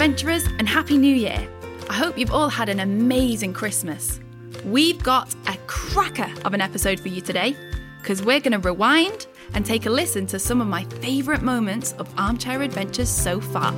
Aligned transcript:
adventurers, 0.00 0.46
and 0.58 0.66
Happy 0.66 0.96
New 0.96 1.14
Year. 1.14 1.46
I 1.90 1.92
hope 1.92 2.16
you've 2.16 2.30
all 2.30 2.48
had 2.48 2.70
an 2.70 2.80
amazing 2.80 3.52
Christmas. 3.52 4.18
We've 4.64 5.02
got 5.02 5.34
a 5.46 5.58
cracker 5.66 6.32
of 6.46 6.54
an 6.54 6.62
episode 6.62 6.98
for 6.98 7.08
you 7.08 7.20
today 7.20 7.54
because 8.00 8.22
we're 8.22 8.40
going 8.40 8.58
to 8.58 8.66
rewind 8.66 9.26
and 9.52 9.66
take 9.66 9.84
a 9.84 9.90
listen 9.90 10.26
to 10.28 10.38
some 10.38 10.62
of 10.62 10.68
my 10.68 10.84
favourite 10.84 11.42
moments 11.42 11.92
of 11.98 12.08
armchair 12.18 12.62
adventures 12.62 13.10
so 13.10 13.42
far. 13.42 13.74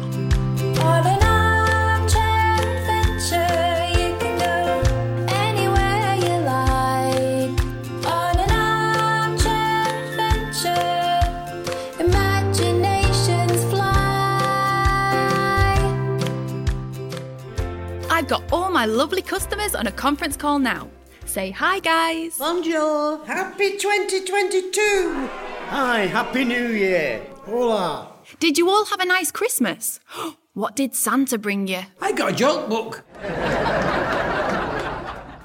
Got 18.32 18.50
all 18.50 18.70
my 18.70 18.86
lovely 18.86 19.20
customers 19.20 19.74
on 19.74 19.86
a 19.86 19.92
conference 19.92 20.38
call 20.38 20.58
now. 20.58 20.88
Say 21.26 21.50
hi, 21.50 21.80
guys. 21.80 22.38
Bonjour. 22.38 23.22
Happy 23.26 23.76
2022! 23.76 25.28
Hi, 25.68 26.06
Happy 26.06 26.42
New 26.46 26.68
Year. 26.68 27.20
Hola. 27.44 28.10
Did 28.40 28.56
you 28.56 28.70
all 28.70 28.86
have 28.86 29.00
a 29.00 29.04
nice 29.04 29.30
Christmas? 29.30 30.00
What 30.54 30.76
did 30.76 30.94
Santa 30.94 31.36
bring 31.36 31.66
you? 31.66 31.82
I 32.00 32.12
got 32.12 32.32
a 32.32 32.34
joke 32.34 32.70
book. 32.70 33.04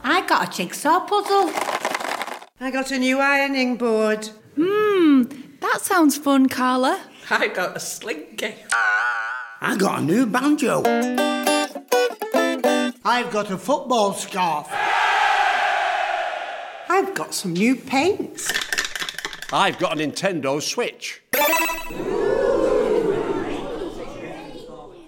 I 0.03 0.23
got 0.27 0.47
a 0.47 0.51
jigsaw 0.57 1.01
puzzle. 1.01 1.49
I 2.59 2.71
got 2.71 2.91
a 2.91 2.97
new 2.97 3.19
ironing 3.19 3.75
board. 3.77 4.29
Hmm, 4.57 5.23
that 5.59 5.79
sounds 5.81 6.17
fun, 6.17 6.47
Carla. 6.47 7.01
I 7.29 7.47
got 7.49 7.75
a 7.75 7.79
slinky. 7.81 8.55
I 9.61 9.75
got 9.77 9.99
a 9.99 10.01
new 10.03 10.25
banjo. 10.25 11.36
I've 13.09 13.31
got 13.31 13.50
a 13.52 13.58
football 13.58 14.11
scarf. 14.11 14.67
I've 16.89 17.16
got 17.16 17.33
some 17.33 17.53
new 17.53 17.77
paints. 17.77 18.52
I've 19.53 19.80
got 19.80 19.94
a 19.94 19.95
Nintendo 19.95 20.61
Switch. 20.61 21.22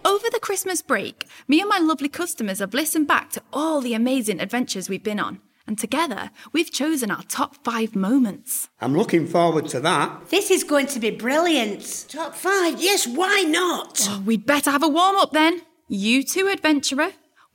Over 0.05 0.27
the 0.31 0.39
Christmas 0.41 0.81
break, 0.81 1.27
me 1.49 1.59
and 1.59 1.67
my 1.67 1.79
lovely 1.79 2.07
customers 2.07 2.59
have 2.59 2.73
listened 2.73 3.09
back 3.09 3.31
to 3.31 3.41
all 3.51 3.81
the 3.81 3.93
amazing 3.93 4.39
adventures 4.39 4.87
we've 4.87 5.03
been 5.03 5.19
on. 5.19 5.41
And 5.67 5.77
together, 5.77 6.31
we've 6.53 6.71
chosen 6.71 7.11
our 7.11 7.23
top 7.23 7.65
five 7.65 7.97
moments. 7.97 8.69
I'm 8.79 8.95
looking 8.95 9.27
forward 9.27 9.67
to 9.67 9.81
that. 9.81 10.29
This 10.29 10.51
is 10.51 10.63
going 10.63 10.87
to 10.87 11.01
be 11.01 11.11
brilliant. 11.11 12.05
Top 12.07 12.33
five, 12.33 12.81
yes, 12.81 13.05
why 13.05 13.41
not? 13.41 14.07
Oh, 14.09 14.23
we'd 14.25 14.45
better 14.45 14.71
have 14.71 14.83
a 14.83 14.87
warm 14.87 15.17
up 15.17 15.33
then. 15.33 15.63
You 15.89 16.23
too, 16.23 16.47
adventurer, 16.47 17.09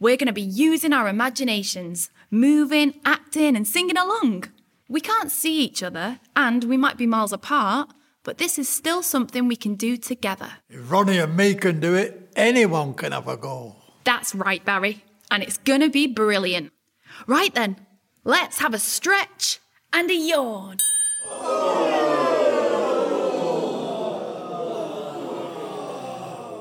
we're 0.05 0.19
going 0.19 0.27
to 0.27 0.35
be 0.35 0.43
using 0.43 0.93
our 0.93 1.09
imaginations, 1.09 2.11
moving, 2.31 2.93
acting, 3.07 3.57
and 3.57 3.67
singing 3.67 3.97
along. 3.97 4.45
We 4.87 5.01
can't 5.01 5.33
see 5.33 5.63
each 5.63 5.83
other, 5.83 6.21
and 6.37 6.63
we 6.65 6.77
might 6.77 6.99
be 6.99 7.07
miles 7.07 7.33
apart, 7.33 7.89
but 8.23 8.37
this 8.37 8.59
is 8.59 8.69
still 8.69 9.03
something 9.03 9.49
we 9.49 9.57
can 9.57 9.77
do 9.77 9.97
together. 9.97 10.59
If 10.69 10.91
Ronnie 10.91 11.17
and 11.17 11.35
me 11.35 11.55
can 11.55 11.81
do 11.81 11.95
it, 11.95 12.31
anyone 12.37 12.93
can 12.93 13.13
have 13.13 13.29
a 13.29 13.39
go. 13.39 13.77
That's 14.05 14.35
right, 14.35 14.63
Barry, 14.63 15.03
and 15.31 15.43
it's 15.43 15.57
going 15.57 15.81
to 15.81 15.89
be 15.89 16.07
brilliant. 16.07 16.71
Right 17.27 17.55
then, 17.55 17.77
let's 18.25 18.59
have 18.59 18.75
a 18.75 18.79
stretch 18.79 19.59
and 19.91 20.11
a 20.11 20.15
yawn. 20.15 20.77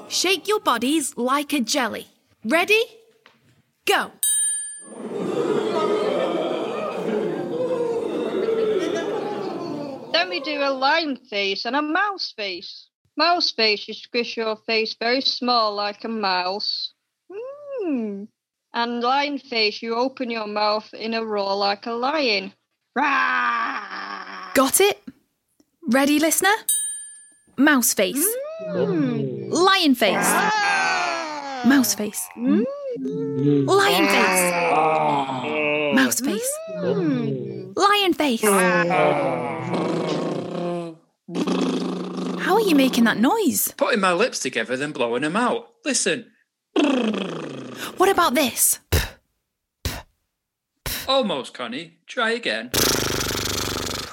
Shake 0.07 0.47
your 0.47 0.61
bodies 0.61 1.17
like 1.17 1.51
a 1.51 1.59
jelly. 1.59 2.07
Ready? 2.45 2.81
Go. 3.85 4.11
Then 10.13 10.29
we 10.29 10.39
do 10.39 10.61
a 10.61 10.71
lion 10.71 11.17
face 11.29 11.66
and 11.66 11.75
a 11.75 11.81
mouse 11.81 12.33
face. 12.35 12.88
Mouse 13.17 13.51
face, 13.51 13.88
you 13.88 13.94
squish 13.94 14.38
your 14.38 14.55
face 14.55 14.95
very 14.99 15.21
small 15.21 15.75
like 15.75 16.03
a 16.03 16.07
mouse. 16.07 16.94
Mm. 17.83 18.27
And 18.73 19.01
lion 19.01 19.38
face, 19.38 19.81
you 19.81 19.95
open 19.95 20.31
your 20.31 20.47
mouth 20.47 20.94
in 20.94 21.13
a 21.13 21.23
roar 21.23 21.55
like 21.55 21.85
a 21.85 21.91
lion. 21.91 22.53
Rah! 22.95 24.51
Got 24.53 24.79
it? 24.79 25.03
Ready, 25.88 26.19
listener? 26.19 26.55
Mouse 27.57 27.94
face. 27.94 28.25
Lion 28.65 29.95
face. 29.95 30.33
Mouse 31.65 31.94
face. 31.95 32.25
Lion 33.05 34.05
face. 34.05 34.51
Ah. 34.71 35.43
Mouse 35.93 36.21
face. 36.21 36.57
Lion 37.75 38.13
face. 38.13 38.41
How 42.41 42.53
are 42.55 42.61
you 42.61 42.75
making 42.75 43.03
that 43.03 43.17
noise? 43.17 43.73
Putting 43.75 43.99
my 43.99 44.13
lips 44.13 44.39
together, 44.39 44.77
then 44.77 44.93
blowing 44.93 45.23
them 45.23 45.35
out. 45.35 45.67
Listen. 45.83 46.31
What 47.97 48.07
about 48.09 48.35
this? 48.35 48.79
Almost, 51.05 51.53
Connie. 51.53 51.97
Try 52.07 52.31
again. 52.31 52.69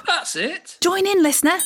That's 0.05 0.35
it. 0.35 0.77
Join 0.81 1.07
in, 1.07 1.23
listener. 1.23 1.59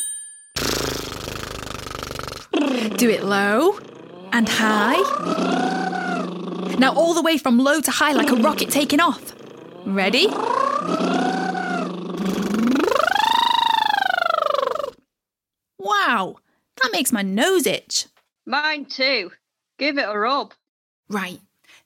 Do 2.98 3.10
it 3.10 3.24
low 3.24 3.80
and 4.32 4.48
high. 4.48 5.85
Now, 6.78 6.94
all 6.94 7.14
the 7.14 7.22
way 7.22 7.38
from 7.38 7.58
low 7.58 7.80
to 7.82 7.92
high, 7.92 8.12
like 8.14 8.30
a 8.32 8.36
rocket 8.36 8.70
taking 8.70 9.00
off. 9.00 9.34
Ready? 9.86 10.28
Wow, 15.78 16.38
that 16.82 16.90
makes 16.92 17.12
my 17.12 17.22
nose 17.22 17.66
itch. 17.66 18.08
Mine 18.46 18.86
too. 18.86 19.32
Give 19.78 19.98
it 19.98 20.08
a 20.08 20.18
rub. 20.18 20.54
Right, 21.10 21.40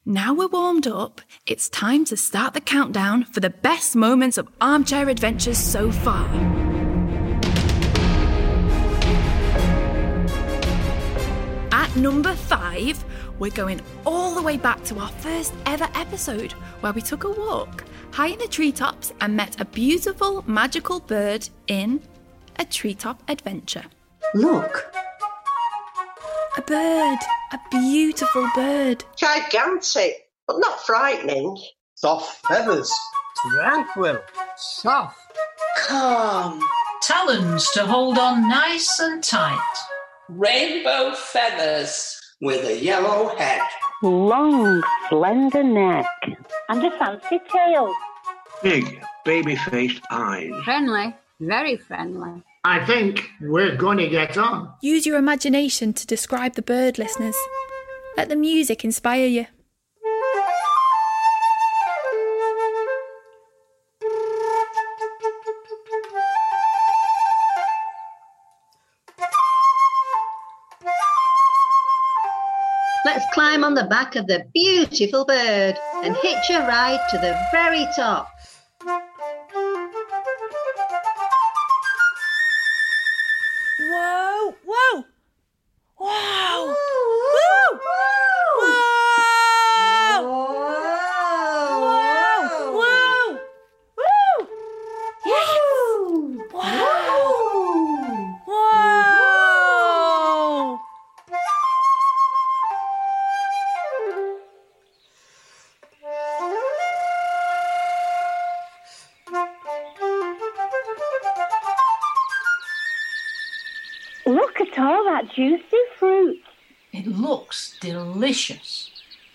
now 0.06 0.34
we're 0.34 0.48
warmed 0.48 0.88
up, 0.88 1.22
it's 1.46 1.70
time 1.70 2.06
to 2.06 2.18
start 2.18 2.54
the 2.54 2.62
countdown 2.62 3.26
for 3.26 3.42
the 3.42 3.50
best 3.50 3.96
moments 3.96 4.38
of 4.38 4.48
armchair 4.62 5.10
adventures 5.10 5.58
so 5.58 5.92
far. 5.92 6.26
At 11.72 11.96
number 11.96 12.34
five, 12.34 13.04
we're 13.40 13.52
going 13.52 13.82
all 14.06 14.36
the 14.36 14.42
way 14.42 14.58
back 14.58 14.84
to 14.86 14.98
our 15.00 15.10
first 15.10 15.54
ever 15.66 15.88
episode 15.96 16.52
where 16.82 16.94
we 16.94 17.02
took 17.02 17.24
a 17.24 17.30
walk 17.32 17.86
high 18.12 18.28
in 18.28 18.40
the 18.40 18.48
treetops 18.48 19.14
and 19.22 19.36
met 19.36 19.60
a 19.62 19.66
beautiful 19.66 20.44
magical 20.48 21.00
bird 21.00 21.48
in 21.68 22.02
a 22.58 22.66
treetop 22.66 23.22
adventure. 23.28 23.86
Look, 24.34 24.92
A 26.58 26.62
bird, 26.62 27.20
a 27.54 27.60
beautiful 27.72 28.48
bird. 28.54 29.04
Gigantic, 29.16 30.28
but 30.48 30.58
not 30.60 30.80
frightening. 30.86 31.58
Soft 31.96 32.46
feathers. 32.48 32.92
Tranquil. 33.52 34.20
Soft. 34.58 35.18
Calm. 35.78 36.60
Talons 37.02 37.70
to 37.72 37.86
hold 37.86 38.18
on 38.18 38.50
nice 38.50 39.00
and 39.00 39.24
tight. 39.24 39.60
Rainbow 40.28 41.14
feathers 41.14 42.19
with 42.42 42.66
a 42.66 42.78
yellow 42.78 43.36
head. 43.36 43.62
long, 44.02 44.82
slender 45.10 45.64
neck, 45.64 46.06
and 46.70 46.86
a 46.86 46.92
fancy 46.98 47.40
tail. 47.52 47.94
Big, 48.64 49.02
baby 49.26 49.56
faced 49.56 50.02
eyes. 50.10 50.52
Friendly, 50.64 51.14
very 51.40 51.76
friendly. 51.78 52.44
I 52.64 52.86
think 52.86 53.30
we're 53.42 53.76
going 53.76 53.98
to 53.98 54.08
get 54.10 54.38
on. 54.38 54.74
Use 54.82 55.06
your 55.06 55.18
imagination 55.18 55.94
to 55.94 56.08
describe 56.08 56.56
the 56.56 56.62
bird, 56.62 56.98
listeners. 56.98 57.36
Let 58.18 58.30
the 58.30 58.36
music 58.36 58.84
inspire 58.84 59.28
you. 59.28 59.46
Climb 73.60 73.64
on 73.66 73.74
the 73.76 73.90
back 73.90 74.16
of 74.16 74.28
the 74.28 74.46
beautiful 74.54 75.26
bird 75.26 75.80
and 76.04 76.16
hitch 76.16 76.50
a 76.50 76.62
ride 76.64 77.08
to 77.10 77.18
the 77.20 77.46
very 77.52 77.88
top. 77.88 78.39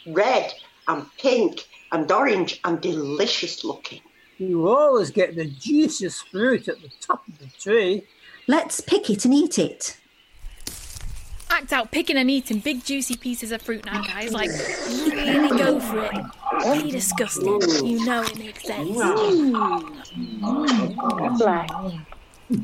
Red 0.07 0.53
and 0.89 1.07
pink 1.19 1.67
and 1.93 2.11
orange 2.11 2.61
and 2.65 2.81
delicious 2.81 3.65
looking. 3.65 4.01
You 4.39 4.69
always 4.69 5.11
get 5.11 5.37
the 5.37 5.47
juiciest 5.47 6.29
fruit 6.29 6.69
at 6.69 6.81
the 6.83 6.91
top 7.01 7.27
of 7.29 7.39
the 7.39 7.47
tree. 7.59 8.07
Let's 8.47 8.81
pick 8.81 9.09
it 9.09 9.25
and 9.25 9.33
eat 9.33 9.59
it. 9.59 9.97
Act 11.51 11.73
out 11.73 11.93
picking 11.93 12.17
and 12.17 12.29
eating 12.31 12.59
big 12.59 12.85
juicy 12.85 13.17
pieces 13.17 13.53
of 13.53 13.63
fruit 13.63 13.85
now, 13.87 14.03
guys. 14.03 14.33
Like, 14.33 14.51
really 14.51 15.57
go 15.57 15.79
for 15.79 16.05
it. 16.05 16.25
Really 16.67 16.91
disgusting. 16.91 17.61
You 17.87 18.05
know 18.05 18.23
it 18.23 18.39
makes 18.39 18.65
sense. 18.65 18.97
Black. 21.39 21.71
Mm. 22.51 22.63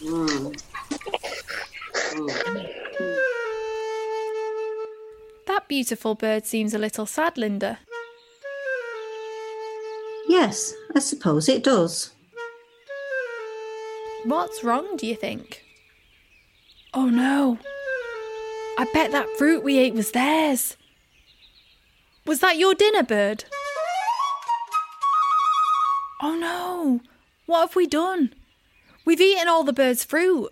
Mm. 0.00 0.54
Mm. 2.14 2.47
That 5.68 5.74
beautiful 5.74 6.14
bird 6.14 6.46
seems 6.46 6.72
a 6.72 6.78
little 6.78 7.04
sad, 7.04 7.36
Linda. 7.36 7.78
Yes, 10.26 10.72
I 10.94 10.98
suppose 10.98 11.46
it 11.46 11.62
does. 11.62 12.10
What's 14.24 14.64
wrong, 14.64 14.96
do 14.96 15.06
you 15.06 15.14
think? 15.14 15.62
Oh 16.94 17.10
no. 17.10 17.58
I 18.78 18.86
bet 18.94 19.12
that 19.12 19.28
fruit 19.36 19.62
we 19.62 19.76
ate 19.78 19.92
was 19.92 20.12
theirs. 20.12 20.78
Was 22.24 22.40
that 22.40 22.56
your 22.56 22.74
dinner, 22.74 23.02
bird? 23.02 23.44
Oh 26.22 26.34
no. 26.34 27.00
What 27.44 27.68
have 27.68 27.76
we 27.76 27.86
done? 27.86 28.32
We've 29.04 29.20
eaten 29.20 29.48
all 29.48 29.64
the 29.64 29.74
bird's 29.74 30.02
fruit. 30.02 30.48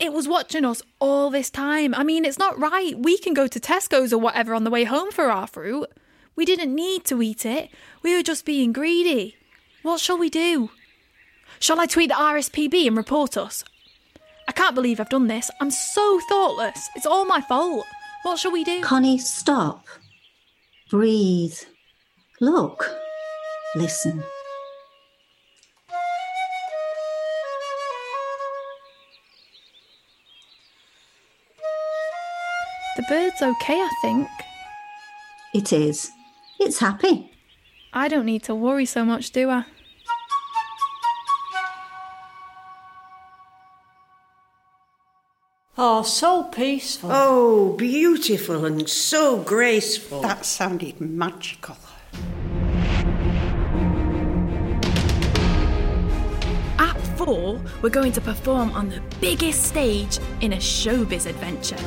It 0.00 0.14
was 0.14 0.26
watching 0.26 0.64
us 0.64 0.80
all 0.98 1.28
this 1.28 1.50
time. 1.50 1.94
I 1.94 2.02
mean, 2.02 2.24
it's 2.24 2.38
not 2.38 2.58
right. 2.58 2.98
We 2.98 3.18
can 3.18 3.34
go 3.34 3.46
to 3.46 3.60
Tesco's 3.60 4.12
or 4.14 4.18
whatever 4.18 4.54
on 4.54 4.64
the 4.64 4.70
way 4.70 4.84
home 4.84 5.10
for 5.10 5.30
our 5.30 5.46
fruit. 5.46 5.88
We 6.34 6.46
didn't 6.46 6.74
need 6.74 7.04
to 7.04 7.20
eat 7.20 7.44
it. 7.44 7.68
We 8.02 8.16
were 8.16 8.22
just 8.22 8.46
being 8.46 8.72
greedy. 8.72 9.36
What 9.82 10.00
shall 10.00 10.16
we 10.16 10.30
do? 10.30 10.70
Shall 11.58 11.78
I 11.78 11.84
tweet 11.84 12.08
the 12.08 12.14
RSPB 12.14 12.86
and 12.86 12.96
report 12.96 13.36
us? 13.36 13.62
I 14.48 14.52
can't 14.52 14.74
believe 14.74 15.00
I've 15.00 15.10
done 15.10 15.26
this. 15.26 15.50
I'm 15.60 15.70
so 15.70 16.18
thoughtless. 16.28 16.88
It's 16.96 17.06
all 17.06 17.26
my 17.26 17.42
fault. 17.42 17.84
What 18.22 18.38
shall 18.38 18.52
we 18.52 18.64
do? 18.64 18.80
Connie, 18.80 19.18
stop. 19.18 19.84
Breathe. 20.90 21.58
Look. 22.40 22.90
Listen. 23.74 24.24
The 32.96 33.04
bird's 33.08 33.40
okay, 33.40 33.80
I 33.80 33.90
think. 34.02 34.28
It 35.54 35.72
is. 35.72 36.10
It's 36.58 36.78
happy. 36.78 37.30
I 37.92 38.08
don't 38.08 38.26
need 38.26 38.42
to 38.44 38.54
worry 38.54 38.84
so 38.84 39.04
much, 39.04 39.30
do 39.30 39.48
I? 39.48 39.64
Oh, 45.78 46.02
so 46.02 46.44
peaceful. 46.44 47.10
Oh, 47.10 47.72
beautiful 47.76 48.66
and 48.66 48.86
so 48.88 49.38
graceful. 49.38 50.20
That 50.20 50.44
sounded 50.44 51.00
magical. 51.00 51.76
At 56.78 57.00
4, 57.16 57.60
we're 57.80 57.88
going 57.88 58.12
to 58.12 58.20
perform 58.20 58.72
on 58.72 58.90
the 58.90 59.00
biggest 59.20 59.64
stage 59.64 60.18
in 60.42 60.52
a 60.52 60.58
showbiz 60.58 61.24
adventure. 61.26 61.78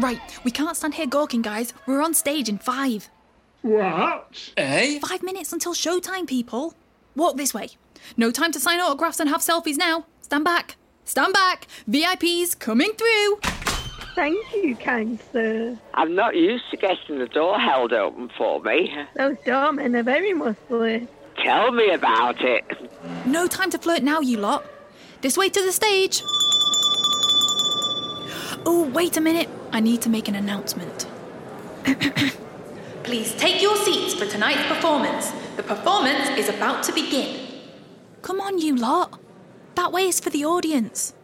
Right, 0.00 0.38
we 0.44 0.50
can't 0.50 0.78
stand 0.78 0.94
here 0.94 1.06
gawking, 1.06 1.42
guys. 1.42 1.74
We're 1.86 2.00
on 2.00 2.14
stage 2.14 2.48
in 2.48 2.56
five. 2.56 3.10
What? 3.60 4.50
Eh? 4.56 4.98
Five 4.98 5.22
minutes 5.22 5.52
until 5.52 5.74
showtime, 5.74 6.26
people. 6.26 6.72
Walk 7.14 7.36
this 7.36 7.52
way. 7.52 7.68
No 8.16 8.30
time 8.30 8.50
to 8.52 8.60
sign 8.60 8.80
autographs 8.80 9.20
and 9.20 9.28
have 9.28 9.42
selfies 9.42 9.76
now. 9.76 10.06
Stand 10.22 10.44
back. 10.44 10.76
Stand 11.04 11.34
back. 11.34 11.66
VIPs 11.86 12.58
coming 12.58 12.92
through. 12.92 13.40
Thank 14.14 14.38
you, 14.54 14.74
kind 14.74 15.20
sir. 15.34 15.78
I'm 15.92 16.14
not 16.14 16.34
used 16.34 16.64
to 16.70 16.78
getting 16.78 17.18
the 17.18 17.26
door 17.26 17.58
held 17.58 17.92
open 17.92 18.30
for 18.38 18.62
me. 18.62 18.96
Those 19.16 19.36
doormen 19.44 19.94
are 19.96 20.02
very 20.02 20.32
muscly. 20.32 21.08
Tell 21.36 21.72
me 21.72 21.90
about 21.90 22.40
it. 22.40 22.64
No 23.26 23.46
time 23.46 23.68
to 23.68 23.78
flirt 23.78 24.02
now, 24.02 24.20
you 24.20 24.38
lot. 24.38 24.64
This 25.20 25.36
way 25.36 25.50
to 25.50 25.62
the 25.62 25.72
stage. 25.72 26.22
Oh, 28.66 28.88
wait 28.92 29.16
a 29.16 29.20
minute. 29.20 29.48
I 29.72 29.80
need 29.80 30.02
to 30.02 30.10
make 30.10 30.28
an 30.28 30.34
announcement. 30.34 31.06
Please 33.02 33.34
take 33.36 33.62
your 33.62 33.76
seats 33.76 34.14
for 34.14 34.26
tonight's 34.26 34.66
performance. 34.66 35.32
The 35.56 35.62
performance 35.62 36.28
is 36.30 36.48
about 36.48 36.82
to 36.84 36.92
begin. 36.92 37.46
Come 38.22 38.40
on, 38.40 38.58
you 38.58 38.76
lot. 38.76 39.18
That 39.74 39.92
way 39.92 40.06
is 40.06 40.20
for 40.20 40.30
the 40.30 40.44
audience. 40.44 41.14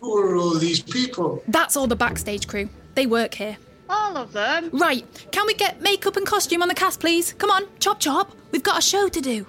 Who 0.00 0.16
are 0.16 0.36
all 0.36 0.54
these 0.54 0.80
people? 0.80 1.42
That's 1.48 1.76
all 1.76 1.88
the 1.88 1.96
backstage 1.96 2.46
crew. 2.46 2.68
They 2.94 3.06
work 3.06 3.34
here. 3.34 3.56
All 3.88 4.16
of 4.16 4.32
them? 4.32 4.70
Right, 4.72 5.04
can 5.32 5.46
we 5.46 5.54
get 5.54 5.80
makeup 5.80 6.16
and 6.16 6.26
costume 6.26 6.62
on 6.62 6.68
the 6.68 6.74
cast, 6.74 7.00
please? 7.00 7.32
Come 7.32 7.50
on, 7.50 7.64
chop 7.80 7.98
chop. 7.98 8.32
We've 8.52 8.62
got 8.62 8.78
a 8.78 8.82
show 8.82 9.08
to 9.08 9.20
do. 9.20 9.46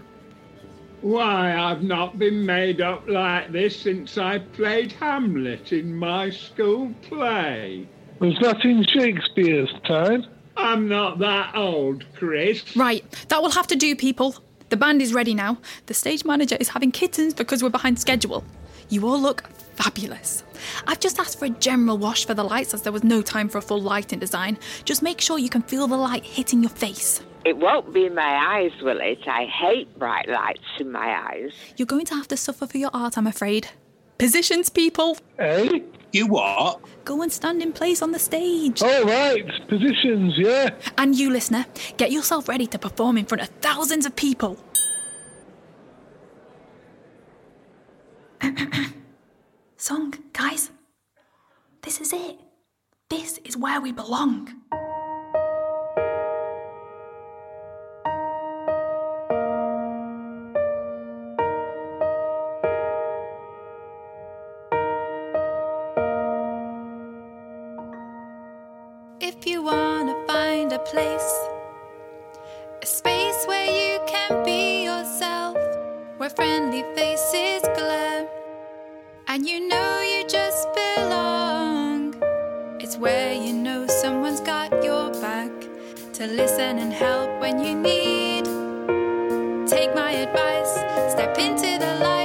Why, 1.01 1.55
I've 1.55 1.81
not 1.81 2.19
been 2.19 2.45
made 2.45 2.81
up 2.81 3.07
like 3.07 3.51
this 3.51 3.79
since 3.81 4.17
I 4.17 4.39
played 4.39 4.91
Hamlet 4.91 5.71
in 5.71 5.95
my 5.95 6.29
school 6.29 6.93
play. 7.03 7.87
Was 8.19 8.37
that 8.41 8.65
in 8.65 8.85
Shakespeare's 8.85 9.73
time? 9.85 10.25
I'm 10.57 10.89
not 10.89 11.19
that 11.19 11.55
old, 11.55 12.05
Chris. 12.15 12.75
Right, 12.75 13.09
that 13.29 13.41
will 13.41 13.51
have 13.51 13.67
to 13.67 13.77
do, 13.77 13.95
people. 13.95 14.35
The 14.67 14.77
band 14.77 15.01
is 15.01 15.13
ready 15.13 15.33
now. 15.33 15.57
The 15.85 15.93
stage 15.93 16.25
manager 16.25 16.57
is 16.59 16.69
having 16.69 16.91
kittens 16.91 17.33
because 17.33 17.63
we're 17.63 17.69
behind 17.69 17.97
schedule. 17.97 18.43
You 18.89 19.07
all 19.07 19.19
look 19.19 19.43
fabulous. 19.75 20.43
I've 20.85 20.99
just 20.99 21.17
asked 21.17 21.39
for 21.39 21.45
a 21.45 21.49
general 21.49 21.97
wash 21.97 22.25
for 22.25 22.33
the 22.33 22.43
lights 22.43 22.73
as 22.73 22.81
there 22.81 22.91
was 22.91 23.05
no 23.05 23.21
time 23.21 23.47
for 23.47 23.57
a 23.57 23.61
full 23.61 23.81
lighting 23.81 24.19
design. 24.19 24.57
Just 24.83 25.01
make 25.01 25.21
sure 25.21 25.39
you 25.39 25.49
can 25.49 25.61
feel 25.61 25.87
the 25.87 25.95
light 25.95 26.25
hitting 26.25 26.61
your 26.61 26.69
face. 26.69 27.21
It 27.45 27.57
won't 27.57 27.93
be 27.93 28.05
in 28.05 28.15
my 28.15 28.21
eyes, 28.57 28.71
will 28.81 28.99
it? 28.99 29.19
I 29.27 29.45
hate 29.45 29.97
bright 29.97 30.27
lights 30.27 30.59
in 30.79 30.91
my 30.91 31.19
eyes. 31.29 31.51
You're 31.77 31.85
going 31.85 32.05
to 32.07 32.15
have 32.15 32.27
to 32.29 32.37
suffer 32.37 32.67
for 32.67 32.77
your 32.77 32.91
art, 32.93 33.17
I'm 33.17 33.27
afraid. 33.27 33.69
Positions, 34.17 34.69
people. 34.69 35.17
Eh? 35.37 35.79
You 36.11 36.27
what? 36.27 36.81
Go 37.05 37.21
and 37.21 37.31
stand 37.31 37.61
in 37.61 37.71
place 37.71 38.01
on 38.01 38.11
the 38.11 38.19
stage. 38.19 38.81
All 38.81 39.05
right, 39.05 39.45
positions, 39.69 40.33
yeah. 40.37 40.71
And 40.97 41.15
you, 41.17 41.29
listener, 41.29 41.65
get 41.97 42.11
yourself 42.11 42.49
ready 42.49 42.67
to 42.67 42.79
perform 42.79 43.17
in 43.17 43.25
front 43.25 43.43
of 43.43 43.49
thousands 43.61 44.05
of 44.05 44.15
people. 44.15 44.57
Song, 49.77 50.13
guys. 50.33 50.71
This 51.83 52.01
is 52.01 52.11
it. 52.11 52.37
This 53.09 53.37
is 53.45 53.55
where 53.55 53.79
we 53.79 53.91
belong. 53.91 54.49
To 86.19 86.27
listen 86.27 86.79
and 86.79 86.91
help 86.91 87.29
when 87.39 87.63
you 87.63 87.73
need. 87.73 88.43
Take 89.69 89.95
my 89.95 90.11
advice, 90.11 90.73
step 91.13 91.37
into 91.37 91.79
the 91.79 91.95
light, 92.01 92.18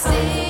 see. 0.00 0.49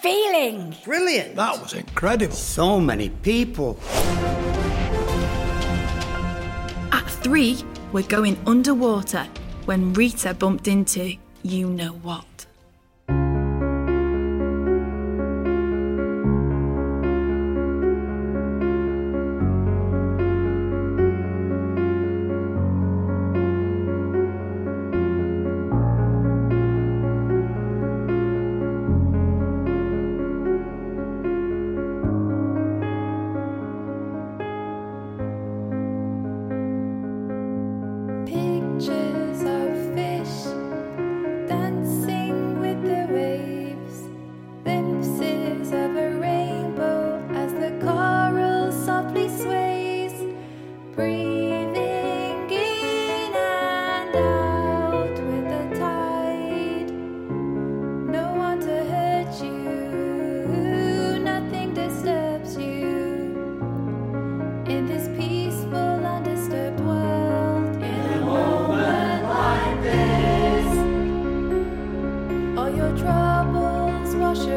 Feeling! 0.00 0.74
Brilliant. 0.84 1.36
That 1.36 1.60
was 1.60 1.74
incredible. 1.74 2.34
So 2.34 2.80
many 2.80 3.10
people. 3.10 3.78
At 6.92 7.06
three, 7.22 7.62
we're 7.92 8.08
going 8.08 8.38
underwater 8.46 9.26
when 9.66 9.92
Rita 9.92 10.34
bumped 10.34 10.68
into 10.68 11.14
you 11.42 11.68
know 11.68 11.92
what. 11.92 12.46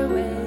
Away, 0.03 0.42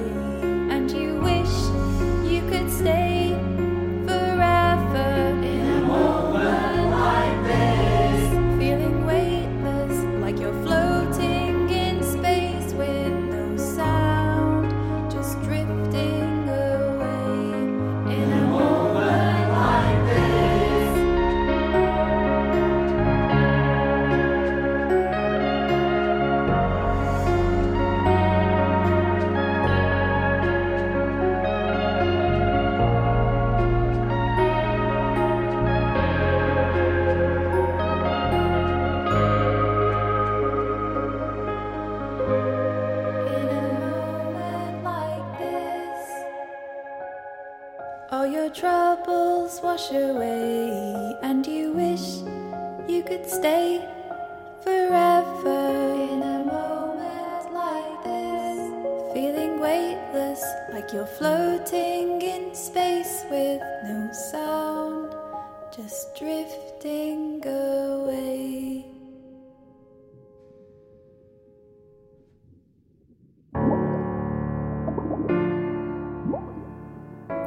weightless, 59.67 60.43
like 60.71 60.93
you're 60.93 61.13
floating 61.19 62.21
in 62.21 62.55
space 62.55 63.25
with 63.29 63.61
no 63.83 64.09
sound, 64.13 65.13
just 65.75 66.15
drifting 66.15 67.41
away. 67.45 68.85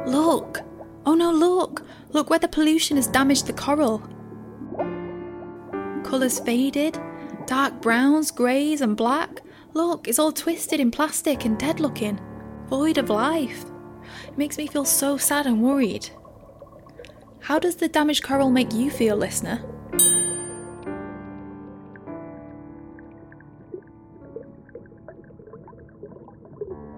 Look! 0.05 0.61
Oh 1.07 1.15
no, 1.15 1.31
look! 1.31 1.83
Look 2.11 2.29
where 2.29 2.39
the 2.45 2.47
pollution 2.47 2.97
has 2.97 3.07
damaged 3.07 3.47
the 3.47 3.53
coral. 3.53 3.99
Colours 6.03 6.39
faded, 6.39 6.99
dark 7.47 7.81
browns, 7.81 8.29
greys, 8.29 8.81
and 8.81 8.95
black. 8.95 9.41
Look, 9.73 10.07
it's 10.07 10.19
all 10.19 10.31
twisted 10.31 10.79
in 10.79 10.91
plastic 10.91 11.45
and 11.45 11.57
dead 11.57 11.79
looking, 11.79 12.19
void 12.67 12.97
of 12.97 13.09
life. 13.09 13.65
It 14.27 14.37
makes 14.37 14.57
me 14.57 14.67
feel 14.67 14.85
so 14.85 15.17
sad 15.17 15.45
and 15.45 15.61
worried. 15.61 16.09
How 17.39 17.57
does 17.57 17.77
the 17.77 17.87
damaged 17.87 18.23
coral 18.23 18.51
make 18.51 18.73
you 18.73 18.91
feel, 18.91 19.15
listener? 19.15 19.63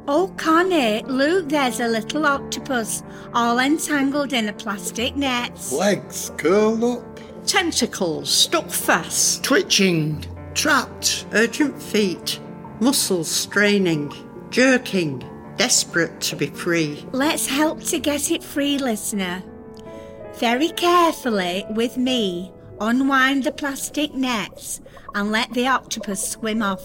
Oh, 0.05 0.33
Connie, 0.35 1.01
look, 1.03 1.47
there's 1.47 1.79
a 1.79 1.87
little 1.87 2.25
octopus 2.25 3.03
all 3.33 3.59
entangled 3.59 4.33
in 4.33 4.49
a 4.49 4.53
plastic 4.53 5.15
net. 5.15 5.57
Legs 5.71 6.31
curled 6.37 6.83
up. 6.83 7.19
Tentacles 7.45 8.29
stuck 8.29 8.69
fast. 8.69 9.43
Twitching. 9.43 10.25
Trapped. 10.53 11.25
Urgent 11.33 11.81
feet. 11.81 12.39
Muscles 12.79 13.29
straining. 13.29 14.11
Jerking. 14.49 15.23
Desperate 15.57 16.19
to 16.21 16.35
be 16.35 16.47
free. 16.47 17.05
Let's 17.11 17.47
help 17.47 17.81
to 17.85 17.99
get 17.99 18.31
it 18.31 18.43
free, 18.43 18.77
listener. 18.77 19.43
Very 20.39 20.69
carefully, 20.69 21.65
with 21.69 21.95
me, 21.95 22.51
unwind 22.79 23.43
the 23.43 23.51
plastic 23.51 24.13
nets 24.13 24.81
and 25.13 25.31
let 25.31 25.53
the 25.53 25.67
octopus 25.67 26.27
swim 26.31 26.63
off, 26.63 26.83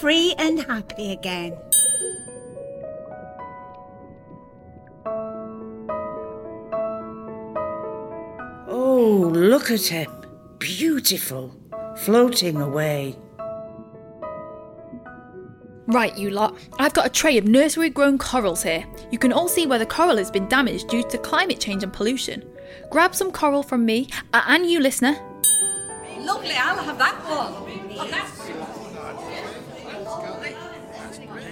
free 0.00 0.34
and 0.38 0.60
happy 0.60 1.12
again. 1.12 1.56
Oh, 8.68 9.30
look 9.34 9.70
at 9.70 9.86
him. 9.86 10.10
Beautiful. 10.58 11.54
Floating 11.98 12.60
away. 12.60 13.16
Right, 15.88 16.16
you 16.18 16.30
lot. 16.30 16.58
I've 16.80 16.94
got 16.94 17.06
a 17.06 17.10
tray 17.10 17.38
of 17.38 17.46
nursery 17.46 17.90
grown 17.90 18.18
corals 18.18 18.62
here. 18.64 18.84
You 19.12 19.18
can 19.18 19.32
all 19.32 19.48
see 19.48 19.66
where 19.66 19.78
the 19.78 19.86
coral 19.86 20.16
has 20.16 20.32
been 20.32 20.48
damaged 20.48 20.88
due 20.88 21.04
to 21.04 21.18
climate 21.18 21.60
change 21.60 21.84
and 21.84 21.92
pollution. 21.92 22.42
Grab 22.90 23.14
some 23.14 23.30
coral 23.30 23.62
from 23.62 23.84
me 23.84 24.08
uh, 24.32 24.42
and 24.46 24.68
you, 24.68 24.80
listener. 24.80 25.16
Lovely, 26.18 26.54
I'll 26.56 26.82
have 26.82 26.98
that 26.98 27.14
one. 27.24 27.66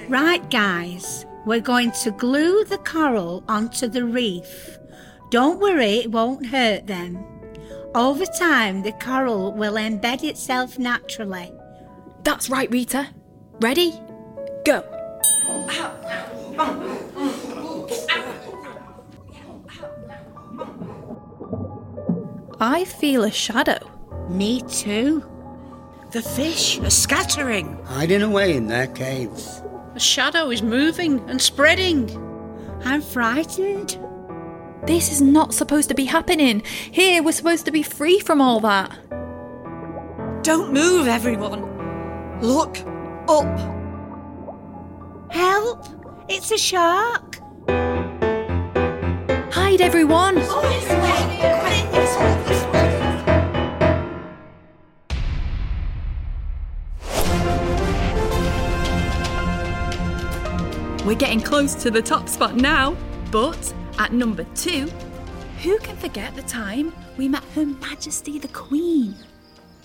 Right, 0.09 0.51
guys, 0.51 1.25
we're 1.47 1.61
going 1.61 1.93
to 2.03 2.11
glue 2.11 2.65
the 2.65 2.79
coral 2.79 3.45
onto 3.49 3.87
the 3.87 4.05
reef. 4.05 4.79
Don't 5.31 5.61
worry, 5.61 5.99
it 5.99 6.11
won't 6.11 6.47
hurt 6.47 6.89
them. 6.89 7.25
Over 7.95 8.27
time, 8.27 8.83
the 8.83 8.93
coral 8.93 9.53
will 9.53 9.75
embed 9.75 10.25
itself 10.25 10.77
naturally. 10.79 11.53
That's 12.25 12.51
right, 12.51 12.71
Rita. 12.71 13.09
Ready? 13.61 13.93
Go. 14.65 14.83
I 22.61 22.85
feel 22.87 23.25
a 23.25 23.31
shadow. 23.31 23.79
Me 24.31 24.63
too. 24.63 25.23
The 26.13 26.23
fish 26.23 26.79
are 26.81 26.89
scattering. 26.89 27.79
Hiding 27.85 28.23
away 28.23 28.57
in 28.57 28.69
their 28.69 28.87
caves. 28.87 29.63
The 29.93 30.01
shadow 30.01 30.51
is 30.51 30.63
moving 30.63 31.21
and 31.29 31.43
spreading. 31.43 32.09
I'm 32.85 33.03
frightened. 33.03 33.99
This 34.87 35.13
is 35.13 35.21
not 35.21 35.53
supposed 35.53 35.91
to 35.91 35.95
be 35.95 36.07
happening. 36.07 36.63
Here, 36.91 37.23
we're 37.23 37.33
supposed 37.33 37.67
to 37.67 37.71
be 37.71 37.83
free 37.83 38.19
from 38.19 38.41
all 38.41 38.61
that. 38.61 38.91
Don't 40.43 40.73
move, 40.73 41.07
everyone. 41.07 42.41
Look 42.41 42.79
up. 43.29 43.74
Help! 45.35 45.85
It's 46.29 46.53
a 46.53 46.57
shark. 46.57 47.41
Hide, 49.53 49.81
everyone! 49.81 50.37
We're 50.37 50.45
We're 61.05 61.15
getting 61.17 61.41
close 61.41 61.75
to 61.83 61.91
the 61.91 62.01
top 62.01 62.29
spot 62.29 62.55
now. 62.55 62.97
But 63.33 63.75
at 63.99 64.13
number 64.13 64.45
two, 64.55 64.87
who 65.65 65.81
can 65.81 65.97
forget 65.97 66.37
the 66.37 66.43
time 66.43 66.93
we 67.17 67.27
met 67.27 67.43
Her 67.57 67.67
Majesty 67.67 68.39
the 68.39 68.47
Queen? 68.47 69.17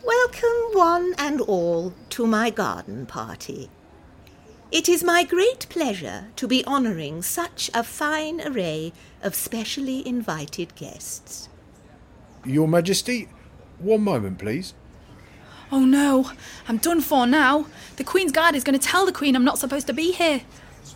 Welcome, 0.06 0.74
one 0.74 1.16
and 1.18 1.42
all, 1.42 1.92
to 2.12 2.28
my 2.28 2.52
garden 2.52 3.08
party. 3.08 3.72
It 4.72 4.88
is 4.88 5.04
my 5.04 5.24
great 5.24 5.68
pleasure 5.70 6.28
to 6.36 6.48
be 6.48 6.64
honouring 6.66 7.24
such 7.24 7.72
a 7.74 7.84
fine 7.84 8.40
array 8.40 8.94
of 9.24 9.34
specially 9.34 10.08
invited 10.08 10.76
guests. 10.76 11.50
Your 12.46 12.68
Majesty, 12.68 13.30
one 13.80 14.02
moment, 14.02 14.38
please. 14.38 14.76
Oh 15.72 15.86
no, 15.86 16.32
I'm 16.68 16.78
done 16.78 17.02
for 17.02 17.26
now. 17.26 17.66
The 17.96 18.04
Queen's 18.04 18.32
Guard 18.32 18.54
is 18.54 18.64
going 18.64 18.78
to 18.78 18.88
tell 18.88 19.08
the 19.08 19.12
Queen 19.12 19.36
I'm 19.36 19.44
not 19.44 19.58
supposed 19.58 19.88
to 19.88 19.94
be 19.94 20.12
here. 20.12 20.42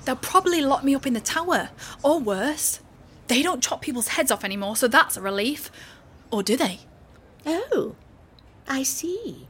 They'll 0.06 0.18
probably 0.18 0.62
lock 0.62 0.84
me 0.84 0.94
up 0.94 1.08
in 1.08 1.14
the 1.14 1.20
tower, 1.20 1.72
or 2.04 2.20
worse. 2.20 2.80
They 3.28 3.42
don't 3.42 3.64
chop 3.64 3.82
people's 3.82 4.10
heads 4.10 4.30
off 4.30 4.44
anymore, 4.44 4.76
so 4.76 4.88
that's 4.88 5.18
a 5.18 5.22
relief. 5.22 5.72
Or 6.30 6.44
do 6.44 6.56
they? 6.56 6.82
Oh, 7.44 7.96
I 8.68 8.84
see. 8.84 9.48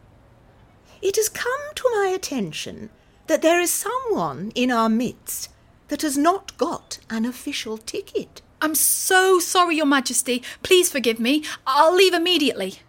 It 1.02 1.18
has 1.18 1.28
come 1.28 1.62
to 1.76 1.90
my 1.94 2.08
attention 2.16 2.90
that 3.28 3.42
there 3.42 3.60
is 3.60 3.72
someone 3.72 4.52
in 4.56 4.72
our 4.72 4.90
midst 4.90 5.50
that 5.88 6.02
has 6.02 6.18
not 6.18 6.58
got 6.58 7.00
an 7.10 7.26
official 7.26 7.78
ticket. 7.78 8.42
I'm 8.62 8.76
so 8.76 9.40
sorry, 9.40 9.78
Your 9.78 9.86
Majesty. 9.86 10.42
Please 10.64 10.90
forgive 10.90 11.20
me. 11.20 11.44
I'll 11.68 11.94
leave 11.96 12.14
immediately. 12.14 12.80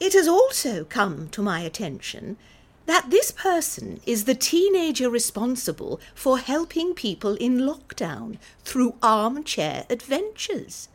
It 0.00 0.12
has 0.14 0.28
also 0.28 0.84
come 0.84 1.28
to 1.30 1.42
my 1.42 1.60
attention 1.60 2.36
that 2.86 3.10
this 3.10 3.30
person 3.30 4.00
is 4.06 4.24
the 4.24 4.34
teenager 4.34 5.10
responsible 5.10 6.00
for 6.14 6.38
helping 6.38 6.94
people 6.94 7.34
in 7.34 7.58
lockdown 7.58 8.38
through 8.64 8.94
armchair 9.02 9.84
adventures. 9.90 10.88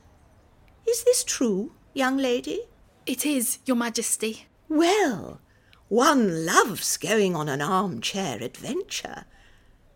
Is 0.88 1.04
this 1.04 1.24
true, 1.24 1.74
young 1.94 2.18
lady? 2.18 2.62
It 3.06 3.26
is, 3.26 3.60
Your 3.66 3.78
Majesty. 3.78 4.48
Well, 4.68 5.40
one 5.90 6.46
loves 6.46 6.98
going 6.98 7.36
on 7.36 7.50
an 7.50 7.62
armchair 7.62 8.42
adventure. 8.42 9.26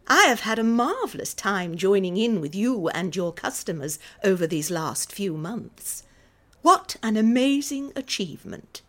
I 0.07 0.23
have 0.23 0.41
had 0.41 0.59
a 0.59 0.63
marvellous 0.63 1.33
time 1.33 1.75
joining 1.75 2.17
in 2.17 2.39
with 2.39 2.55
you 2.55 2.87
and 2.89 3.15
your 3.15 3.33
customers 3.33 3.99
over 4.23 4.47
these 4.47 4.71
last 4.71 5.11
few 5.11 5.35
months. 5.35 6.03
What 6.61 6.95
an 7.03 7.17
amazing 7.17 7.91
achievement! 7.95 8.81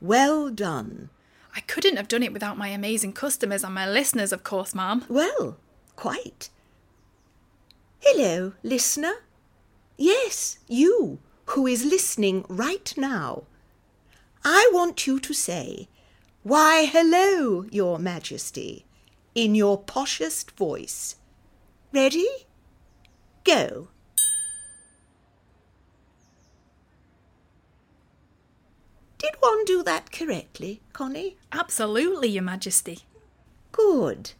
Well 0.00 0.50
done. 0.50 1.10
I 1.54 1.60
couldn't 1.60 1.96
have 1.96 2.08
done 2.08 2.22
it 2.22 2.32
without 2.32 2.56
my 2.56 2.68
amazing 2.68 3.12
customers 3.12 3.64
and 3.64 3.74
my 3.74 3.88
listeners, 3.88 4.32
of 4.32 4.44
course, 4.44 4.74
ma'am. 4.74 5.04
Well, 5.08 5.56
quite. 5.96 6.50
Hello, 8.00 8.52
listener. 8.62 9.14
Yes, 9.98 10.58
you 10.68 11.18
who 11.46 11.66
is 11.66 11.84
listening 11.84 12.44
right 12.48 12.94
now. 12.96 13.42
I 14.44 14.70
want 14.72 15.06
you 15.06 15.18
to 15.20 15.34
say, 15.34 15.88
Why, 16.42 16.86
hello, 16.90 17.66
Your 17.70 17.98
Majesty, 17.98 18.86
in 19.34 19.54
your 19.54 19.78
poshest 19.78 20.52
voice. 20.52 21.16
Ready? 21.92 22.26
Go. 23.44 23.88
Did 29.18 29.34
one 29.40 29.66
do 29.66 29.82
that 29.82 30.10
correctly, 30.10 30.80
Connie? 30.94 31.36
Absolutely, 31.52 32.30
Your 32.30 32.42
Majesty. 32.42 33.00
Good. 33.70 34.32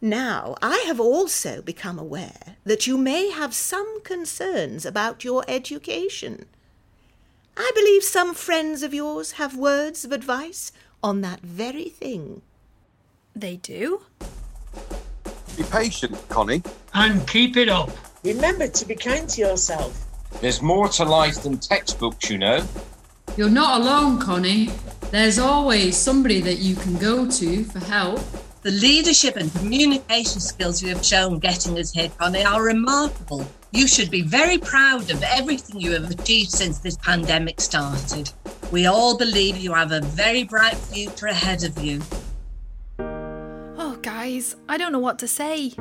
Now, 0.00 0.56
I 0.62 0.84
have 0.86 1.00
also 1.00 1.60
become 1.60 1.98
aware 1.98 2.56
that 2.64 2.86
you 2.86 2.96
may 2.96 3.28
have 3.28 3.54
some 3.54 4.00
concerns 4.04 4.86
about 4.86 5.22
your 5.22 5.44
education. 5.48 6.46
I 7.58 7.70
believe 7.74 8.02
some 8.02 8.32
friends 8.34 8.82
of 8.82 8.94
yours 8.94 9.32
have 9.32 9.54
words 9.54 10.04
of 10.04 10.12
advice 10.12 10.72
on 11.04 11.20
that 11.20 11.40
very 11.40 11.90
thing. 11.90 12.40
They 13.36 13.56
do? 13.56 14.00
Be 15.54 15.62
patient, 15.64 16.16
Connie. 16.30 16.62
And 16.94 17.28
keep 17.28 17.58
it 17.58 17.68
up. 17.68 17.90
Remember 18.24 18.66
to 18.66 18.86
be 18.86 18.94
kind 18.94 19.28
to 19.28 19.40
yourself. 19.42 20.06
There's 20.40 20.62
more 20.62 20.88
to 20.88 21.04
life 21.04 21.42
than 21.42 21.58
textbooks, 21.58 22.30
you 22.30 22.38
know. 22.38 22.66
You're 23.36 23.50
not 23.50 23.82
alone, 23.82 24.18
Connie. 24.18 24.70
There's 25.10 25.38
always 25.38 25.94
somebody 25.94 26.40
that 26.40 26.58
you 26.58 26.74
can 26.74 26.96
go 26.96 27.28
to 27.28 27.64
for 27.64 27.80
help. 27.80 28.20
The 28.62 28.70
leadership 28.70 29.36
and 29.36 29.52
communication 29.56 30.40
skills 30.40 30.82
you 30.82 30.88
have 30.88 31.04
shown 31.04 31.38
getting 31.38 31.78
us 31.78 31.92
here, 31.92 32.08
Connie, 32.18 32.44
are 32.44 32.62
remarkable. 32.62 33.46
You 33.72 33.86
should 33.86 34.10
be 34.10 34.22
very 34.22 34.56
proud 34.56 35.10
of 35.10 35.22
everything 35.22 35.80
you 35.80 35.92
have 35.92 36.10
achieved 36.10 36.50
since 36.50 36.78
this 36.78 36.96
pandemic 36.96 37.60
started. 37.60 38.32
We 38.74 38.86
all 38.86 39.16
believe 39.16 39.56
you 39.56 39.72
have 39.72 39.92
a 39.92 40.00
very 40.00 40.42
bright 40.42 40.74
future 40.74 41.28
ahead 41.28 41.62
of 41.62 41.80
you. 41.80 42.02
Oh, 42.98 43.96
guys, 44.02 44.56
I 44.68 44.76
don't 44.78 44.90
know 44.90 44.98
what 44.98 45.20
to 45.20 45.28
say. 45.28 45.74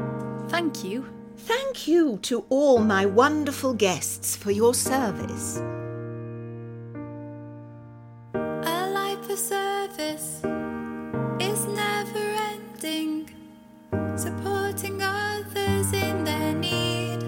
Thank 0.49 0.83
you. 0.83 1.09
Thank 1.35 1.87
you 1.87 2.19
to 2.21 2.45
all 2.49 2.77
my 2.77 3.07
wonderful 3.07 3.73
guests 3.73 4.35
for 4.35 4.51
your 4.51 4.75
service. 4.75 5.57
A 8.35 8.91
life 8.93 9.27
of 9.27 9.39
service 9.39 10.43
is 11.39 11.65
never 11.65 12.25
ending, 12.53 13.27
supporting 14.15 15.01
others 15.01 15.91
in 15.93 16.23
their 16.25 16.53
need, 16.53 17.21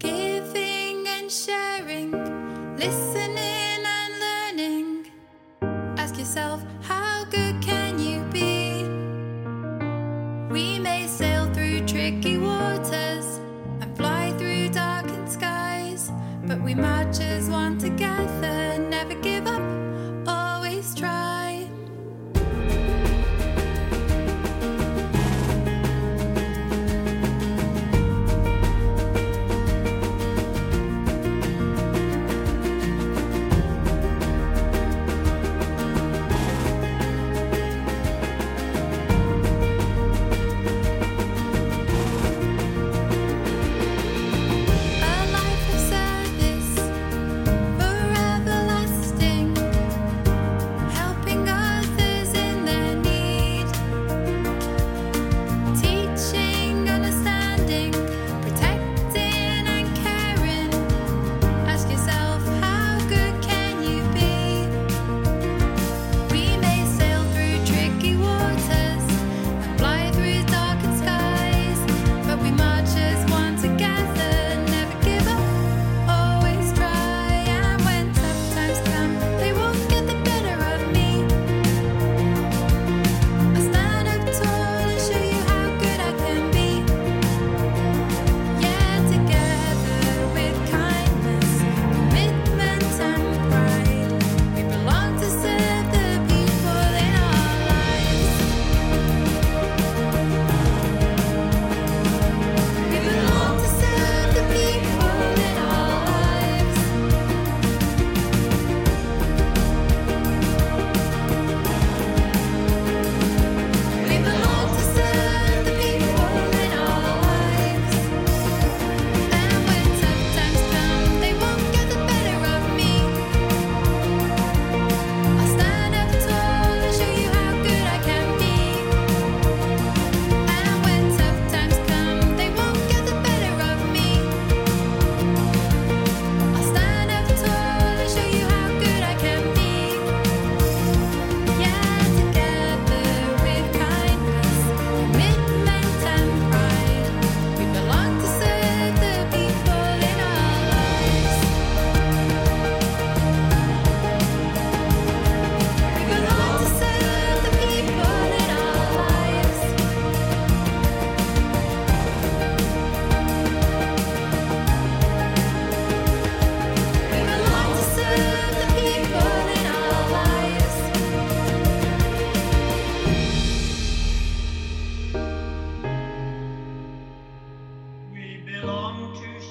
giving 0.00 1.06
and 1.06 1.30
sharing, 1.30 2.25
listening 2.78 3.45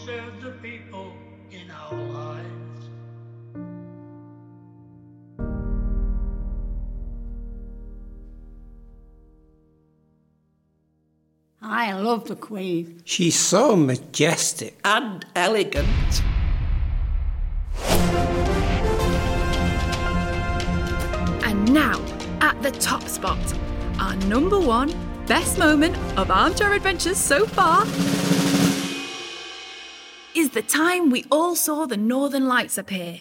serve 0.06 0.40
the 0.40 0.52
people 0.62 1.12
in 1.50 1.72
our 1.72 1.94
lives. 1.94 2.46
I 11.60 11.94
love 11.94 12.28
the 12.28 12.36
Queen. 12.36 13.02
She's 13.04 13.36
so 13.36 13.76
majestic. 13.76 14.78
And 14.86 15.26
elegant. 15.36 16.22
And 21.44 21.74
now, 21.74 22.00
at 22.42 22.62
the 22.62 22.70
top 22.70 23.02
spot, 23.08 23.40
our 24.00 24.16
number 24.28 24.60
one 24.60 24.94
best 25.26 25.58
moment 25.58 25.98
of 26.16 26.30
Armchair 26.30 26.74
Adventures 26.74 27.18
so 27.18 27.48
far 27.48 27.88
is 27.88 28.25
the 30.56 30.62
time 30.62 31.10
we 31.10 31.26
all 31.30 31.54
saw 31.54 31.86
the 31.86 31.98
Northern 31.98 32.48
Lights 32.48 32.78
appear. 32.78 33.20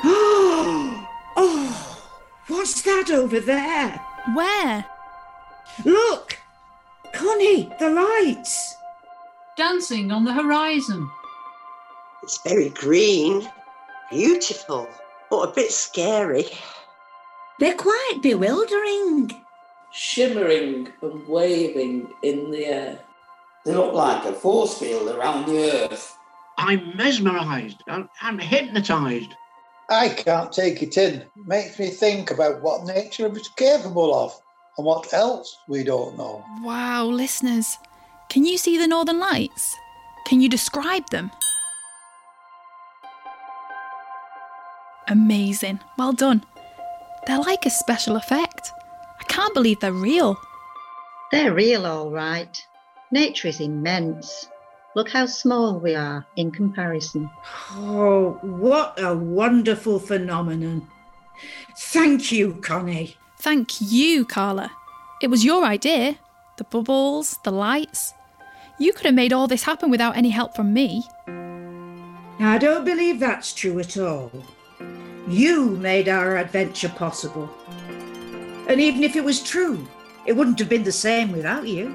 oh, 0.04 1.04
what's 2.46 2.82
that 2.82 3.10
over 3.10 3.40
there? 3.40 4.00
Where? 4.36 4.84
Look! 5.84 6.38
Connie, 7.12 7.68
the 7.80 7.90
lights! 7.90 8.76
Dancing 9.56 10.12
on 10.12 10.24
the 10.24 10.32
horizon. 10.32 11.10
It's 12.22 12.40
very 12.44 12.68
green, 12.68 13.50
beautiful, 14.12 14.86
but 15.28 15.48
a 15.48 15.52
bit 15.52 15.72
scary. 15.72 16.44
They're 17.58 17.74
quite 17.74 18.20
bewildering. 18.22 19.32
Shimmering 19.92 20.88
and 21.02 21.26
waving 21.26 22.12
in 22.22 22.50
the 22.50 22.66
air. 22.66 23.00
They 23.64 23.74
look 23.74 23.94
like 23.94 24.24
a 24.24 24.32
force 24.32 24.78
field 24.78 25.08
around 25.08 25.46
the 25.46 25.70
earth. 25.72 26.16
I'm 26.58 26.96
mesmerised. 26.96 27.82
I'm, 27.86 28.08
I'm 28.20 28.38
hypnotised. 28.38 29.34
I 29.90 30.10
can't 30.10 30.52
take 30.52 30.82
it 30.82 30.96
in. 30.98 31.24
Makes 31.46 31.78
me 31.78 31.88
think 31.88 32.30
about 32.30 32.62
what 32.62 32.84
nature 32.84 33.30
is 33.34 33.48
capable 33.48 34.14
of 34.14 34.38
and 34.76 34.86
what 34.86 35.12
else 35.14 35.56
we 35.66 35.82
don't 35.82 36.16
know. 36.18 36.44
Wow, 36.62 37.04
listeners, 37.06 37.78
can 38.28 38.44
you 38.44 38.58
see 38.58 38.76
the 38.76 38.86
Northern 38.86 39.18
Lights? 39.18 39.74
Can 40.26 40.40
you 40.40 40.48
describe 40.48 41.08
them? 41.10 41.30
Amazing. 45.08 45.80
Well 45.96 46.12
done. 46.12 46.44
They're 47.26 47.38
like 47.38 47.64
a 47.64 47.70
special 47.70 48.16
effect. 48.16 48.72
I 49.28 49.30
can't 49.30 49.52
believe 49.52 49.80
they're 49.80 49.92
real. 49.92 50.40
They're 51.30 51.52
real, 51.52 51.84
all 51.84 52.10
right. 52.10 52.56
Nature 53.12 53.48
is 53.48 53.60
immense. 53.60 54.48
Look 54.96 55.10
how 55.10 55.26
small 55.26 55.78
we 55.78 55.94
are 55.94 56.26
in 56.36 56.50
comparison. 56.50 57.28
Oh, 57.72 58.38
what 58.40 58.94
a 58.98 59.14
wonderful 59.14 59.98
phenomenon. 59.98 60.88
Thank 61.76 62.32
you, 62.32 62.54
Connie. 62.62 63.16
Thank 63.38 63.82
you, 63.82 64.24
Carla. 64.24 64.70
It 65.20 65.28
was 65.28 65.44
your 65.44 65.62
idea. 65.62 66.16
The 66.56 66.64
bubbles, 66.64 67.38
the 67.44 67.52
lights. 67.52 68.14
You 68.80 68.94
could 68.94 69.04
have 69.04 69.14
made 69.14 69.34
all 69.34 69.46
this 69.46 69.64
happen 69.64 69.90
without 69.90 70.16
any 70.16 70.30
help 70.30 70.56
from 70.56 70.72
me. 70.72 71.04
Now, 71.26 72.52
I 72.52 72.58
don't 72.58 72.86
believe 72.86 73.20
that's 73.20 73.52
true 73.52 73.78
at 73.78 73.98
all. 73.98 74.32
You 75.28 75.76
made 75.76 76.08
our 76.08 76.38
adventure 76.38 76.88
possible. 76.88 77.50
And 78.68 78.80
even 78.82 79.02
if 79.02 79.16
it 79.16 79.24
was 79.24 79.42
true, 79.42 79.88
it 80.26 80.36
wouldn't 80.36 80.58
have 80.58 80.68
been 80.68 80.84
the 80.84 80.92
same 80.92 81.32
without 81.32 81.66
you. 81.66 81.94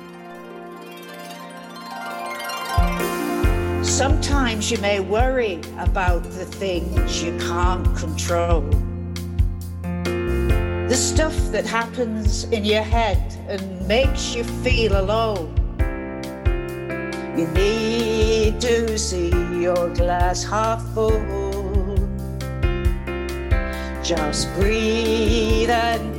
Sometimes 3.84 4.72
you 4.72 4.80
may 4.80 5.00
worry 5.00 5.62
about 5.78 6.24
the 6.24 6.46
things 6.46 7.22
you 7.22 7.38
can't 7.38 7.86
control. 7.96 8.62
The 9.84 10.96
stuff 10.96 11.36
that 11.52 11.66
happens 11.66 12.46
in 12.46 12.66
your 12.66 12.82
head 12.82 13.22
and 13.48 13.88
makes 13.88 14.34
you 14.34 14.44
feel 14.44 15.00
alone. 15.00 15.54
You 17.38 17.48
need 17.50 18.60
to 18.62 18.98
see 18.98 19.30
your 19.62 19.94
glass 19.94 20.44
half 20.44 20.84
full. 20.96 21.20
Just 24.04 24.52
breathe 24.56 25.70
and 25.70 26.13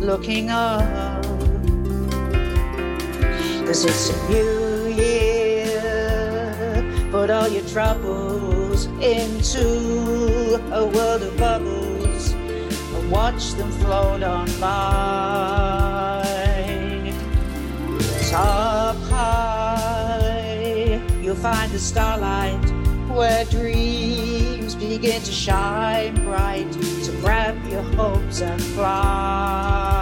looking 0.00 0.50
up. 0.50 1.22
Cause 3.66 3.84
it's 3.84 4.10
a 4.10 4.28
new 4.30 4.86
year. 4.94 5.78
Put 7.10 7.30
all 7.30 7.48
your 7.48 7.64
troubles 7.68 8.86
into 9.02 10.54
a 10.72 10.86
world 10.86 11.22
of 11.22 11.36
bubbles 11.36 12.32
and 12.32 13.10
watch 13.10 13.52
them 13.52 13.70
float 13.72 14.22
on 14.22 14.46
by. 14.60 16.24
Top 18.30 18.96
high, 19.08 21.00
you'll 21.20 21.34
find 21.34 21.72
the 21.72 21.78
starlight 21.78 22.64
where 23.08 23.44
dreams 23.46 24.74
begin 24.74 25.20
to 25.22 25.32
shine 25.32 26.14
bright. 26.24 26.97
Your 27.78 27.86
hopes 27.94 28.40
and 28.40 28.60
fly. 28.60 29.97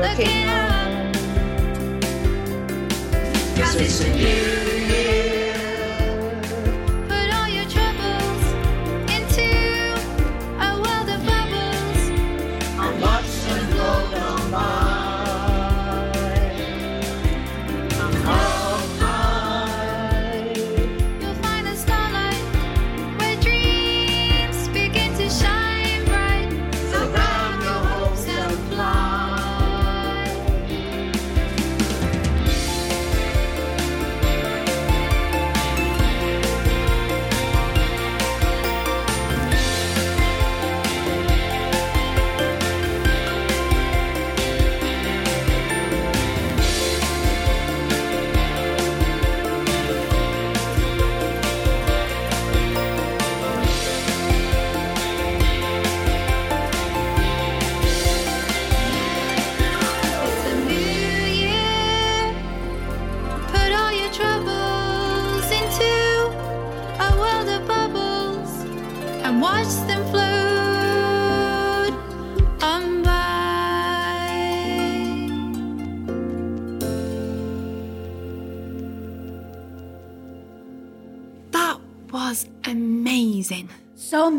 looking 0.00 0.48
on. 0.48 1.12
Cause 3.56 3.74
it's 3.76 4.00
you. 4.16 4.57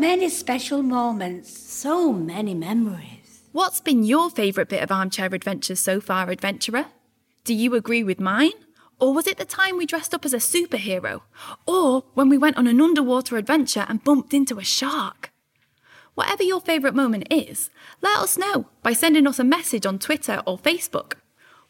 Many 0.00 0.30
special 0.30 0.82
moments. 0.82 1.50
So 1.50 2.10
many 2.10 2.54
memories. 2.54 3.42
What's 3.52 3.82
been 3.82 4.02
your 4.02 4.30
favourite 4.30 4.70
bit 4.70 4.82
of 4.82 4.90
armchair 4.90 5.26
adventures 5.26 5.78
so 5.78 6.00
far, 6.00 6.30
adventurer? 6.30 6.86
Do 7.44 7.52
you 7.52 7.74
agree 7.74 8.02
with 8.02 8.18
mine? 8.18 8.52
Or 8.98 9.12
was 9.12 9.26
it 9.26 9.36
the 9.36 9.44
time 9.44 9.76
we 9.76 9.84
dressed 9.84 10.14
up 10.14 10.24
as 10.24 10.32
a 10.32 10.38
superhero? 10.38 11.20
Or 11.66 12.04
when 12.14 12.30
we 12.30 12.38
went 12.38 12.56
on 12.56 12.66
an 12.66 12.80
underwater 12.80 13.36
adventure 13.36 13.84
and 13.88 14.02
bumped 14.02 14.32
into 14.32 14.58
a 14.58 14.64
shark? 14.64 15.32
Whatever 16.14 16.44
your 16.44 16.60
favourite 16.62 16.94
moment 16.94 17.26
is, 17.30 17.70
let 18.00 18.18
us 18.18 18.38
know 18.38 18.66
by 18.82 18.94
sending 18.94 19.26
us 19.26 19.38
a 19.38 19.44
message 19.44 19.84
on 19.84 19.98
Twitter 19.98 20.42
or 20.46 20.58
Facebook. 20.58 21.14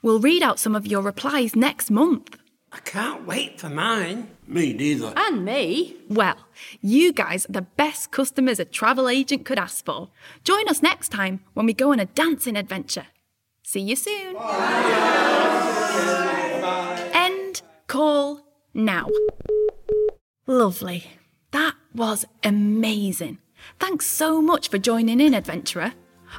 We'll 0.03 0.21
read 0.21 0.43
out 0.43 0.61
some 0.61 0.77
of 0.77 0.87
your 0.87 1.03
replies 1.03 1.57
next 1.57 1.91
month. 1.91 2.37
I 2.73 2.79
can't 2.79 3.27
wait 3.27 3.61
for 3.61 3.69
mine. 3.69 4.29
Me 4.47 4.73
neither. 4.73 5.13
And 5.17 5.45
me. 5.45 5.97
Well, 6.09 6.37
you 6.81 7.13
guys 7.13 7.47
are 7.47 7.53
the 7.53 7.63
best 7.63 8.11
customers 8.11 8.59
a 8.59 8.65
travel 8.65 9.09
agent 9.09 9.45
could 9.45 9.59
ask 9.59 9.85
for. 9.85 10.11
Join 10.45 10.69
us 10.69 10.83
next 10.83 11.09
time 11.11 11.41
when 11.55 11.67
we 11.67 11.73
go 11.73 11.93
on 11.93 12.01
a 12.01 12.07
dancing 12.07 12.57
adventure. 12.57 13.07
See 13.63 13.81
you 13.81 13.97
soon. 13.97 14.37
End 17.15 17.63
call 17.87 18.41
now. 18.75 19.09
Lovely. 20.47 21.05
That 21.53 21.75
was 21.95 22.25
amazing. 22.43 23.39
Thanks 23.79 24.07
so 24.07 24.41
much 24.41 24.69
for 24.69 24.79
joining 24.79 25.21
in, 25.21 25.35
adventurer. 25.35 25.93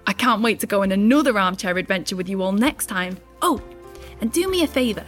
I 0.08 0.14
can't 0.14 0.42
wait 0.42 0.60
to 0.62 0.68
go 0.68 0.84
on 0.84 0.92
another 0.92 1.38
armchair 1.38 1.78
adventure 1.78 2.16
with 2.16 2.30
you 2.30 2.42
all 2.42 2.54
next 2.54 2.86
time. 2.88 3.18
Oh, 3.42 3.62
and 4.22 4.32
do 4.32 4.50
me 4.50 4.64
a 4.64 4.68
favour 4.68 5.06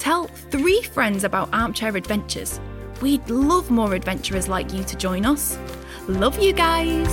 tell 0.00 0.24
three 0.50 0.82
friends 0.82 1.22
about 1.24 1.52
armchair 1.52 1.94
adventures. 1.94 2.58
We'd 3.00 3.28
love 3.30 3.70
more 3.70 3.94
adventurers 3.94 4.48
like 4.48 4.72
you 4.72 4.84
to 4.84 4.96
join 4.96 5.24
us. 5.24 5.58
Love 6.06 6.38
you 6.38 6.52
guys. 6.52 7.08